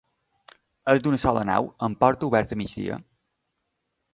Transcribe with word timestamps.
És 0.93 1.03
d'una 1.03 1.19
sola 1.23 1.43
nau, 1.49 1.69
amb 1.89 1.99
porta 2.05 2.31
oberta 2.31 2.59
a 2.59 2.63
migdia. 2.63 2.99